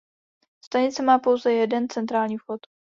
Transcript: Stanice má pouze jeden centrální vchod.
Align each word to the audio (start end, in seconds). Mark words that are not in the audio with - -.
Stanice 0.65 1.03
má 1.03 1.19
pouze 1.19 1.51
jeden 1.53 1.89
centrální 1.89 2.37
vchod. 2.37 2.59